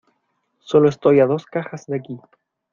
[0.61, 2.19] Sólo estoy a dos cajas de aquí.